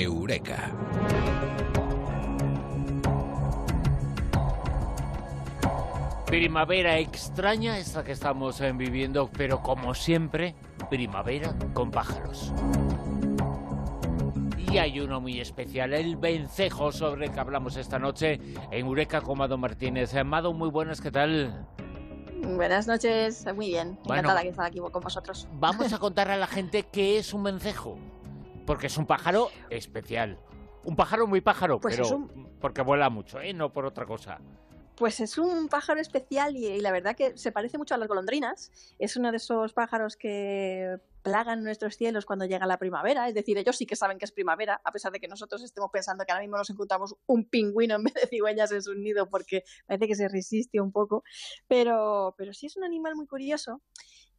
[0.00, 0.70] Eureka.
[6.26, 10.54] Primavera extraña esta que estamos eh, viviendo, pero como siempre,
[10.88, 12.52] primavera con pájaros.
[14.56, 18.40] Y hay uno muy especial, el vencejo sobre el que hablamos esta noche
[18.70, 20.14] en Eureka con Mado Martínez.
[20.14, 21.66] Amado, muy buenas, ¿qué tal?
[22.42, 23.98] Buenas noches, muy bien.
[24.04, 24.22] Bueno.
[24.22, 25.46] Encantada de estar aquí con vosotros.
[25.52, 27.98] Vamos a contar a la gente qué es un vencejo,
[28.66, 30.38] porque es un pájaro especial.
[30.84, 33.52] Un pájaro muy pájaro, Pues pero un- porque vuela mucho, ¿eh?
[33.52, 34.40] No por otra cosa.
[34.96, 38.08] Pues es un pájaro especial y, y la verdad que se parece mucho a las
[38.08, 38.70] golondrinas.
[38.98, 43.28] Es uno de esos pájaros que plagan nuestros cielos cuando llega la primavera.
[43.28, 45.90] Es decir, ellos sí que saben que es primavera, a pesar de que nosotros estemos
[45.92, 49.28] pensando que ahora mismo nos encontramos un pingüino en vez de cigüeñas en su nido
[49.30, 51.24] porque parece que se resiste un poco.
[51.68, 53.80] Pero, pero sí es un animal muy curioso.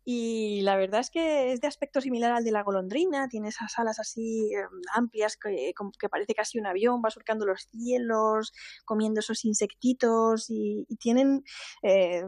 [0.06, 3.78] Y la verdad es que es de aspecto similar al de la golondrina, tiene esas
[3.80, 8.54] alas así eh, amplias que, como que parece casi un avión, va surcando los cielos,
[8.86, 11.44] comiendo esos insectitos y, y tienen,
[11.84, 12.24] eh,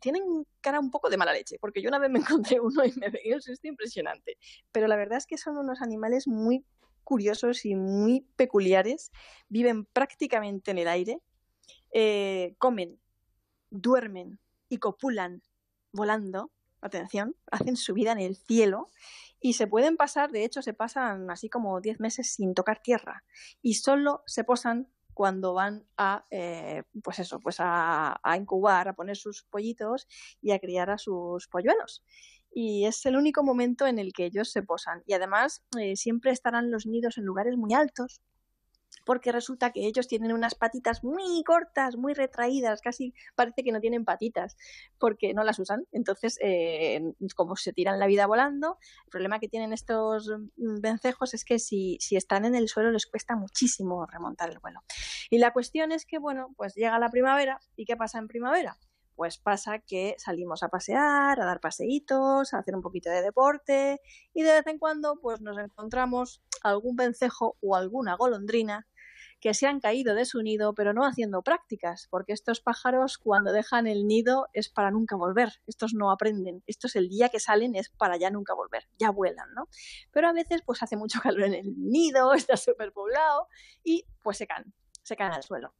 [0.00, 0.22] tienen
[0.60, 2.18] cara un poco de mala leche, porque yo una vez me
[2.54, 4.38] encontré uno y me pegué un susto impresionante.
[4.72, 6.64] Pero la verdad es que son unos animales muy
[7.04, 9.12] curiosos y muy peculiares,
[9.48, 11.20] viven prácticamente en el aire,
[11.92, 12.98] eh, comen,
[13.70, 15.42] duermen y copulan
[15.92, 16.50] volando,
[16.86, 18.90] atención, hacen su vida en el cielo
[19.40, 23.24] y se pueden pasar, de hecho se pasan así como 10 meses sin tocar tierra
[23.60, 29.16] y solo se posan cuando van a, eh, pues eso, pues a, incubar, a poner
[29.16, 30.08] sus pollitos
[30.42, 32.02] y a criar a sus polluelos.
[32.52, 35.02] Y es el único momento en el que ellos se posan.
[35.06, 38.20] Y además eh, siempre estarán los nidos en lugares muy altos,
[39.04, 43.80] porque resulta que ellos tienen unas patitas muy cortas, muy retraídas, casi parece que no
[43.80, 44.56] tienen patitas,
[44.98, 45.86] porque no las usan.
[45.92, 51.34] Entonces, eh, como se tiran la vida volando, el problema que tienen estos mm, vencejos
[51.34, 54.80] es que si, si están en el suelo les cuesta muchísimo remontar el vuelo.
[55.30, 58.76] Y la cuestión es que, bueno, pues llega la primavera, ¿y qué pasa en primavera?
[59.16, 64.00] Pues pasa que salimos a pasear, a dar paseitos, a hacer un poquito de deporte
[64.32, 68.88] y de vez en cuando pues nos encontramos algún vencejo o alguna golondrina
[69.44, 73.52] que se han caído de su nido, pero no haciendo prácticas, porque estos pájaros cuando
[73.52, 77.74] dejan el nido es para nunca volver, estos no aprenden, estos el día que salen
[77.74, 79.68] es para ya nunca volver, ya vuelan, ¿no?
[80.12, 83.48] Pero a veces pues hace mucho calor en el nido, está súper poblado
[83.82, 84.72] y pues se caen,
[85.02, 85.74] se caen al suelo.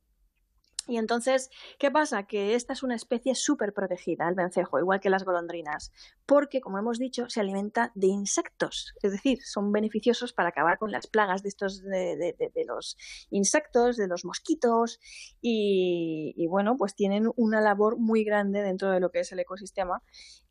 [0.86, 2.24] Y entonces, ¿qué pasa?
[2.26, 5.92] Que esta es una especie súper protegida, el vencejo, igual que las golondrinas,
[6.26, 10.90] porque, como hemos dicho, se alimenta de insectos, es decir, son beneficiosos para acabar con
[10.92, 12.96] las plagas de estos de, de- de- de los
[13.30, 15.00] insectos, de los mosquitos,
[15.40, 19.40] y, y, bueno, pues tienen una labor muy grande dentro de lo que es el
[19.40, 20.02] ecosistema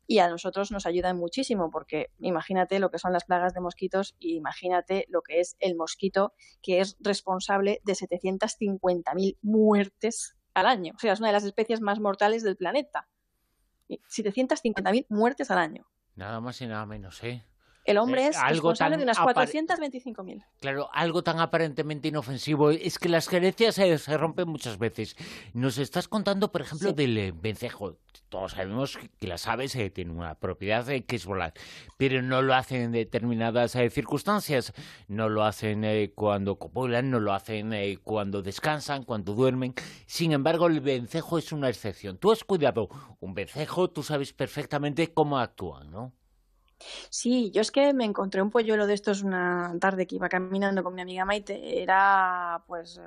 [0.06, 4.14] y a nosotros nos ayudan muchísimo porque imagínate lo que son las plagas de mosquitos
[4.18, 10.92] y imagínate lo que es el mosquito que es responsable de 750.000 muertes al año.
[10.96, 13.08] O sea, es una de las especies más mortales del planeta.
[13.88, 15.86] Y 750.000 muertes al año.
[16.14, 17.44] Nada más y nada menos, ¿eh?
[17.84, 20.44] El hombre Eh, es algo responsable tan de unas apar- 425.000.
[20.60, 22.70] Claro, algo tan aparentemente inofensivo.
[22.70, 25.16] Es que las creencias se, se rompen muchas veces.
[25.52, 26.94] Nos estás contando, por ejemplo, Sí.
[26.94, 27.98] del eh, vencejo.
[28.30, 31.52] Todos sabemos que las aves eh, tienen una propiedad eh, que es volar,
[31.98, 34.72] pero no lo hacen en determinadas eh, circunstancias.
[35.06, 37.72] No lo hacen eh, cuando copulan, no lo hacen
[38.02, 39.74] cuando descansan, cuando duermen.
[40.06, 42.16] Sin embargo, el vencejo es una excepción.
[42.18, 42.88] Tú has cuidado
[43.20, 46.12] un vencejo, tú sabes perfectamente cómo actúan, ¿no?
[47.10, 50.82] Sí, yo es que me encontré un polluelo de estos una tarde que iba caminando
[50.82, 51.82] con mi amiga Maite.
[51.82, 53.02] Era, pues, eh,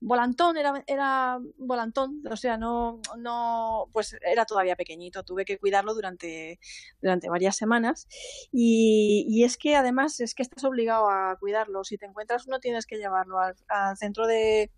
[0.00, 5.22] volantón, era, era volantón, o sea, no, no, pues era todavía pequeñito.
[5.22, 6.58] Tuve que cuidarlo durante,
[7.00, 8.08] durante varias semanas.
[8.52, 11.84] Y, y es que además es que estás obligado a cuidarlo.
[11.84, 13.56] Si te encuentras uno, tienes que llevarlo al,
[13.96, 14.70] centro de,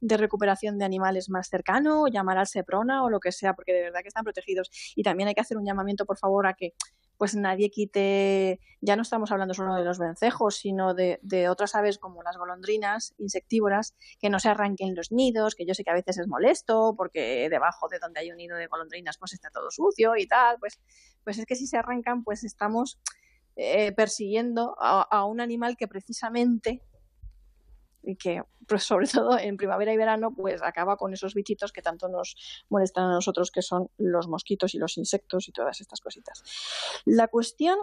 [0.00, 3.72] de recuperación de animales más cercano, o llamar al Seprona o lo que sea, porque
[3.72, 4.70] de verdad que están protegidos.
[4.96, 6.74] Y también hay que hacer un llamamiento, por favor, a que
[7.22, 11.76] pues nadie quite, ya no estamos hablando solo de los vencejos, sino de, de otras
[11.76, 15.90] aves como las golondrinas insectívoras, que no se arranquen los nidos, que yo sé que
[15.90, 19.50] a veces es molesto, porque debajo de donde hay un nido de golondrinas pues está
[19.50, 20.80] todo sucio y tal, pues,
[21.22, 22.98] pues es que si se arrancan pues estamos
[23.54, 26.82] eh, persiguiendo a, a un animal que precisamente
[28.02, 31.82] y que pues sobre todo en primavera y verano pues acaba con esos bichitos que
[31.82, 32.36] tanto nos
[32.68, 36.42] molestan a nosotros que son los mosquitos y los insectos y todas estas cositas.
[37.04, 37.78] La cuestión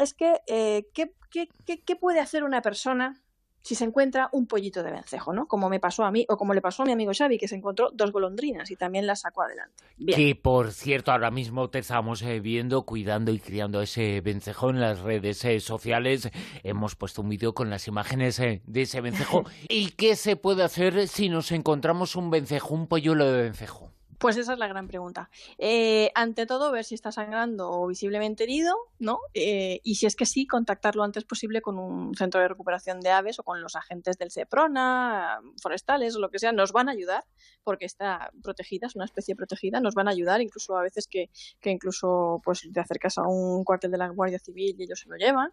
[0.00, 3.23] es que eh, ¿qué, qué, qué, qué puede hacer una persona
[3.64, 5.48] si se encuentra un pollito de vencejo, ¿no?
[5.48, 7.56] Como me pasó a mí, o como le pasó a mi amigo Xavi, que se
[7.56, 9.82] encontró dos golondrinas y también las sacó adelante.
[10.14, 14.80] Que, por cierto, ahora mismo te estamos eh, viendo, cuidando y criando ese vencejo en
[14.80, 16.28] las redes eh, sociales.
[16.62, 19.44] Hemos puesto un vídeo con las imágenes eh, de ese vencejo.
[19.70, 23.93] ¿Y qué se puede hacer si nos encontramos un vencejo, un polluelo de vencejo?
[24.24, 25.28] Pues esa es la gran pregunta.
[25.58, 29.18] Eh, ante todo, ver si está sangrando o visiblemente herido, ¿no?
[29.34, 33.00] Eh, y si es que sí, contactar lo antes posible con un centro de recuperación
[33.00, 36.88] de aves o con los agentes del CEPRONA, forestales o lo que sea, nos van
[36.88, 37.26] a ayudar
[37.64, 41.28] porque está protegida, es una especie protegida, nos van a ayudar, incluso a veces que,
[41.60, 45.08] que incluso pues te acercas a un cuartel de la Guardia Civil y ellos se
[45.10, 45.52] lo llevan.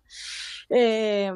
[0.69, 1.29] Eh,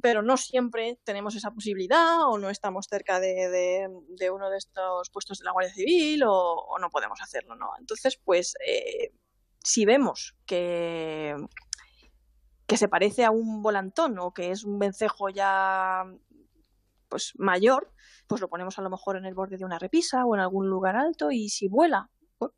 [0.00, 5.10] pero no siempre tenemos esa posibilidad o no estamos cerca de, de, uno de estos
[5.10, 6.22] puestos de la Guardia Civil
[6.54, 7.70] o, no podemos hacerlo, ¿no?
[7.78, 9.12] Entonces, pues, eh,
[9.62, 11.36] si vemos que,
[12.66, 16.04] que se parece a un volantón o que es un vencejo ya
[17.08, 17.92] pues mayor,
[18.26, 20.68] pues lo ponemos a lo mejor en el borde de una repisa o en algún
[20.68, 22.10] lugar alto y si vuela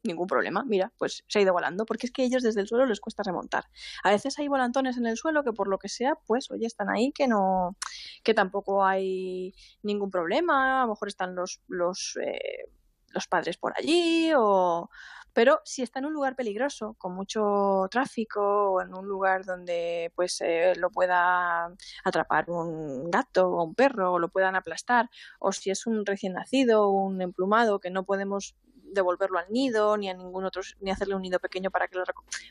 [0.03, 2.87] ningún problema, mira, pues se ha ido volando, porque es que ellos desde el suelo
[2.87, 3.65] les cuesta remontar.
[4.03, 6.89] A veces hay volantones en el suelo que por lo que sea, pues oye, están
[6.91, 7.77] ahí, que no,
[8.23, 12.71] que tampoco hay ningún problema, a lo mejor están los, los, eh,
[13.15, 14.91] los padres por allí, o
[15.35, 20.13] pero si está en un lugar peligroso, con mucho tráfico, o en un lugar donde
[20.15, 21.75] pues eh, lo pueda
[22.05, 26.35] atrapar un gato o un perro, o lo puedan aplastar, o si es un recién
[26.35, 28.55] nacido, un emplumado que no podemos
[28.95, 32.05] devolverlo al nido, ni a ningún otro, ni hacerle un nido pequeño para que lo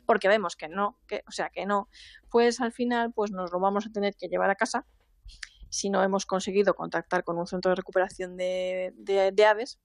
[0.06, 1.88] porque vemos que no, que, o sea que no,
[2.30, 4.86] pues al final pues nos lo vamos a tener que llevar a casa.
[5.70, 9.80] Si no hemos conseguido contactar con un centro de recuperación de, de, aves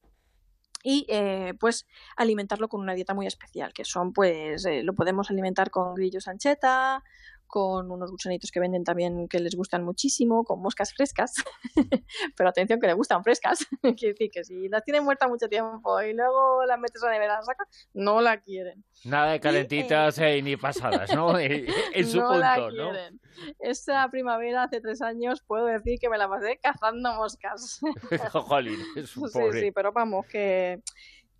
[0.82, 1.86] y eh, pues
[2.16, 6.28] alimentarlo con una dieta muy especial que son pues eh, lo podemos alimentar con grillos
[6.28, 7.02] ancheta
[7.48, 11.34] con unos gusanitos que venden también que les gustan muchísimo, con moscas frescas,
[12.36, 16.00] pero atención que le gustan frescas, quiere decir que si las tienen muerta mucho tiempo
[16.02, 18.84] y luego las metes a la nevera, saca, no la quieren.
[19.04, 21.36] Nada de calentitas eh, ni pasadas, ¿no?
[21.38, 23.20] en su no punto, la quieren.
[23.58, 27.80] Esa primavera hace tres años puedo decir que me la pasé cazando moscas.
[28.32, 30.82] Jolín, es un Sí, sí, pero vamos, que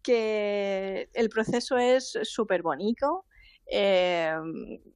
[0.09, 3.27] que el proceso es súper bonito,
[3.71, 4.35] eh,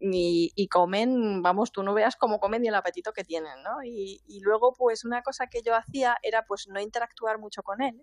[0.01, 3.83] y, comen, vamos, tú no veas cómo comen y el apetito que tienen, ¿no?
[3.85, 8.03] Y, luego, pues una cosa que yo hacía era pues no interactuar mucho con él,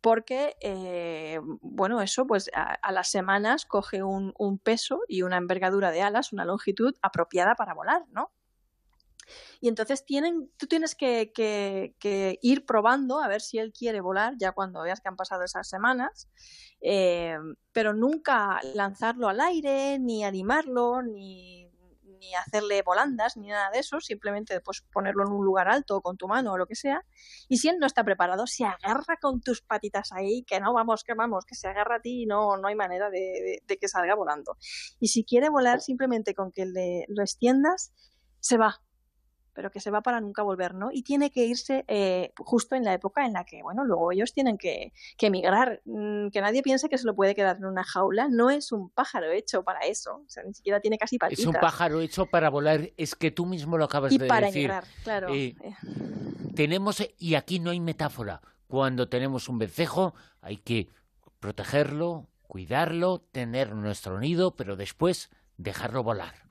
[0.00, 5.90] porque, eh, bueno, eso pues a, las semanas coge un, un, peso y una envergadura
[5.90, 8.32] de alas, una longitud apropiada para volar, ¿no?
[9.60, 14.34] Y entonces tienen, tú tienes que, que, ir probando a ver si él quiere volar
[14.38, 16.28] ya cuando veas que han pasado esas semanas,
[16.80, 17.36] eh,
[17.72, 21.68] pero nunca lanzarlo al aire, ni animarlo, ni,
[22.18, 26.16] ni hacerle volandas, ni nada de eso, simplemente pues, ponerlo en un lugar alto con
[26.16, 27.04] tu mano o lo que sea.
[27.48, 31.04] Y si él no está preparado, se agarra con tus patitas ahí, que no, vamos,
[31.04, 33.88] que vamos, que se agarra a ti y no, no hay manera de, de, que
[33.88, 34.56] salga volando.
[35.00, 37.92] Y si quiere volar, simplemente con que le, lo extiendas,
[38.40, 38.80] se va,
[39.58, 40.90] pero que se va para nunca volver, ¿no?
[40.92, 44.32] Y tiene que irse eh, justo en la época en la que, bueno, luego ellos
[44.32, 45.82] tienen que, emigrar.
[45.84, 48.28] Mm, que nadie piense que se lo puede quedar en una jaula.
[48.30, 50.22] No es un pájaro hecho para eso.
[50.24, 51.40] O sea, ni siquiera tiene casi patitas.
[51.40, 52.92] Es un pájaro hecho para volar.
[52.96, 54.66] Es que tú mismo lo acabas y de para decir.
[54.66, 55.34] Emigrar, claro.
[55.34, 55.74] Eh, eh.
[56.54, 58.40] tenemos, y aquí no hay metáfora.
[58.68, 60.88] Cuando tenemos un vencejo, hay que
[61.40, 66.47] protegerlo, cuidarlo, tener nuestro nido, pero después dejarlo volar.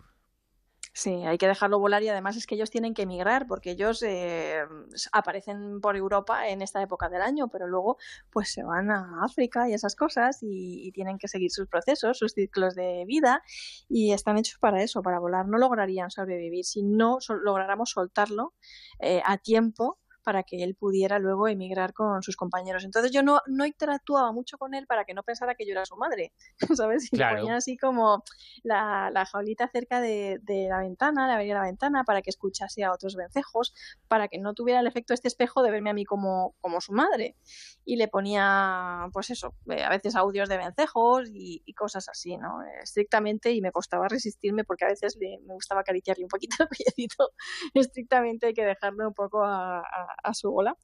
[0.97, 4.01] Sí, hay que dejarlo volar y además es que ellos tienen que emigrar porque ellos
[4.01, 4.65] eh,
[5.11, 7.97] aparecen por Europa en esta época del año, pero luego
[8.31, 12.33] pues se van a África y esas cosas y, tienen que seguir sus procesos, sus
[12.33, 13.43] ciclos de vida
[13.87, 15.47] y están hechos para eso, para volar.
[15.47, 18.55] No lograrían sobrevivir si no lográramos soltarlo
[18.97, 22.83] eh, a tiempo para que él pudiera luego emigrar con sus compañeros.
[22.83, 25.85] Entonces yo no, no interactuaba mucho con él para que no pensara que yo era
[25.85, 26.33] su madre,
[26.77, 27.07] ¿sabes?
[27.13, 28.25] Y ponía así como
[28.61, 32.83] la, la jaulita cerca de, de, la ventana, le abría la ventana para que escuchase
[32.83, 33.73] a otros vencejos,
[34.09, 36.91] para que no tuviera el efecto este espejo de verme a mí como, como su
[36.91, 37.37] madre.
[37.85, 42.57] Y le ponía, pues eso, eh, a veces audios de vencejos y, cosas así, ¿no?
[42.81, 46.67] Estrictamente, y me costaba resistirme porque a veces le, me gustaba acariciarle un poquito el
[46.69, 47.29] pellecito.
[47.73, 50.77] Estrictamente hay que dejarme un poco a a su bola.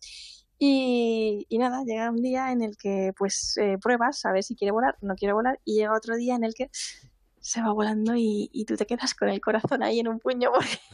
[0.60, 4.72] Y, nada, llega un día en el que pues eh, pruebas a ver si quiere
[4.72, 6.70] volar, no quiere volar, y llega otro día en el que
[7.44, 10.50] se va volando y, tú te quedas con el corazón ahí en un puño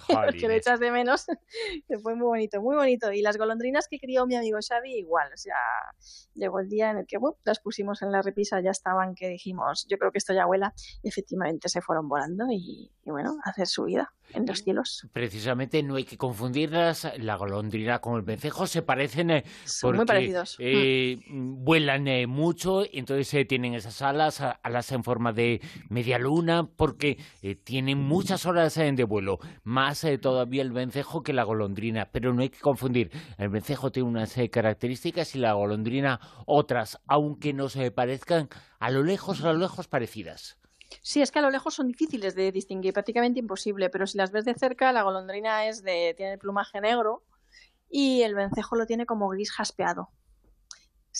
[0.08, 1.28] porque, le echas de menos,
[1.88, 3.12] que fue muy bonito, muy bonito.
[3.12, 5.54] Y las golondrinas que crió mi amigo Xavi, igual, o sea,
[6.34, 9.86] llegó el día en el que las pusimos en la repisa, ya estaban, que dijimos,
[9.88, 13.50] yo creo que esto ya vuela, y efectivamente se fueron volando y, y bueno, a
[13.50, 14.14] hacer su vida.
[14.34, 15.08] en los cielos.
[15.12, 20.06] Precisamente no hay que confundirlas, la golondrina con el vencejo se parecen eh, Son muy
[20.06, 20.56] parecidos.
[20.60, 27.18] Eh, vuelan eh, mucho, entonces tienen esas alas, alas en forma de media luna, porque
[27.64, 32.50] tienen muchas horas de vuelo, más todavía el vencejo que la golondrina, pero no hay
[32.50, 38.50] que confundir, el vencejo tiene unas características y la golondrina otras, aunque no se parezcan,
[38.80, 40.58] a lo lejos, a lo lejos parecidas.
[41.02, 44.32] Sí, es que a lo lejos son difíciles de distinguir, prácticamente imposible, pero si las
[44.32, 47.24] ves de cerca, la golondrina es de, tiene el plumaje negro
[47.90, 50.10] y el vencejo lo tiene como gris jaspeado.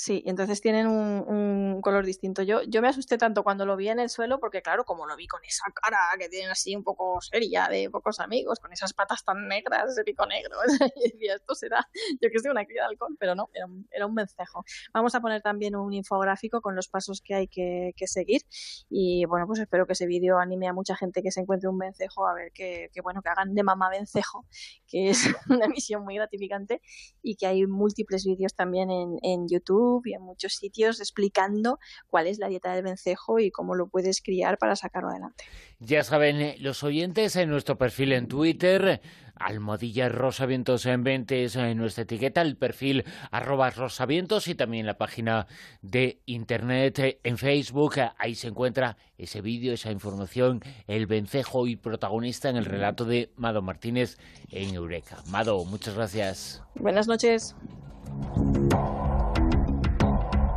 [0.02, 2.42] Sí, entonces tienen un, color distinto.
[2.42, 5.18] Yo, yo me asusté tanto cuando lo vi en el suelo, porque claro, como lo
[5.18, 8.94] vi con esa cara que tienen así un poco seria de pocos amigos, con esas
[8.94, 10.56] patas tan negras, ese pico negro,
[10.96, 11.86] y decía, esto será,
[12.22, 14.64] yo que sé, una cría de halcón, pero no, era un, era un vencejo.
[14.94, 18.44] Vamos a poner también un infográfico con los pasos que hay que, seguir
[18.90, 21.78] y bueno, pues espero que ese vídeo anime a mucha gente que se encuentre un
[21.78, 24.46] vencejo a ver que, bueno, que hagan de mamá vencejo,
[24.88, 26.82] que es una misión muy gratificante
[27.22, 32.28] y que hay múltiples vídeos también en, en YouTube y en muchos sitios explicando cuál
[32.28, 35.44] es la dieta del vencejo y cómo lo puedes criar para sacarlo adelante.
[35.80, 39.02] Ya saben eh, los oyentes en nuestro perfil en Twitter,
[39.36, 45.48] almohadilla rosavientos en 20 en nuestra etiqueta, el perfil arroba rosavientos y también la página
[45.82, 47.96] de internet eh, en Facebook.
[48.18, 53.32] Ahí se encuentra ese vídeo, esa información, el vencejo y protagonista en el relato de
[53.36, 54.18] Mado Martínez
[54.50, 55.24] en Eureka.
[55.28, 56.64] Mado, muchas gracias.
[56.76, 57.56] Buenas noches.